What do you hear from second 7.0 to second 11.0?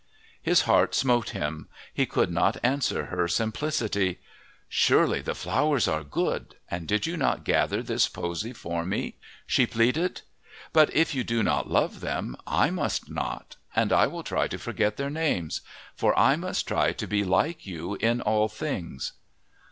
you not gather this posy for me?" she pleaded. "But